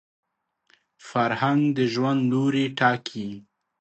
[1.07, 3.29] فرهنګ د ژوند لوري ټاکي